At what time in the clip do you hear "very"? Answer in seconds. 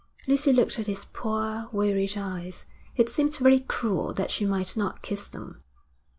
3.37-3.59